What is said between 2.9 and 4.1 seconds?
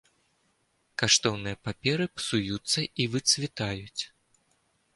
і выцвітаюць.